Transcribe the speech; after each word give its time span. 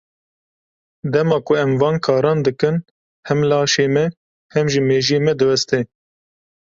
Dema 1.13 1.37
ku 1.45 1.51
em 1.63 1.71
van 1.81 1.97
karan 2.05 2.39
dikin, 2.45 2.75
hem 3.27 3.39
laşê 3.49 3.85
me, 3.93 4.05
hem 4.53 4.65
jî 4.71 4.81
mejiyê 4.89 5.19
me 5.25 5.33
diweste. 5.39 5.79